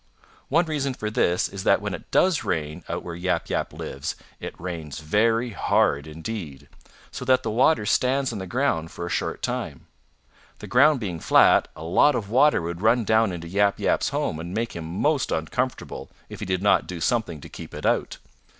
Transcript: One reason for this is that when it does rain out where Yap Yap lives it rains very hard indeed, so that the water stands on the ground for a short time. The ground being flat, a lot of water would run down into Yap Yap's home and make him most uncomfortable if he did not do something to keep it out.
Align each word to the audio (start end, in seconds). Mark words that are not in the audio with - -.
One 0.49 0.65
reason 0.65 0.95
for 0.95 1.11
this 1.11 1.47
is 1.47 1.63
that 1.63 1.79
when 1.79 1.93
it 1.93 2.09
does 2.09 2.43
rain 2.43 2.83
out 2.89 3.03
where 3.03 3.13
Yap 3.13 3.51
Yap 3.51 3.71
lives 3.71 4.15
it 4.39 4.59
rains 4.59 4.97
very 4.97 5.51
hard 5.51 6.07
indeed, 6.07 6.67
so 7.11 7.23
that 7.23 7.43
the 7.43 7.51
water 7.51 7.85
stands 7.85 8.33
on 8.33 8.39
the 8.39 8.47
ground 8.47 8.89
for 8.89 9.05
a 9.05 9.11
short 9.11 9.43
time. 9.43 9.85
The 10.57 10.65
ground 10.65 10.99
being 11.01 11.19
flat, 11.19 11.67
a 11.75 11.83
lot 11.83 12.15
of 12.15 12.31
water 12.31 12.63
would 12.63 12.81
run 12.81 13.03
down 13.03 13.31
into 13.31 13.47
Yap 13.47 13.79
Yap's 13.79 14.09
home 14.09 14.39
and 14.39 14.55
make 14.55 14.75
him 14.75 14.85
most 14.85 15.31
uncomfortable 15.31 16.09
if 16.29 16.39
he 16.39 16.47
did 16.47 16.63
not 16.63 16.87
do 16.87 16.99
something 16.99 17.39
to 17.39 17.47
keep 17.47 17.71
it 17.71 17.85
out. 17.85 18.17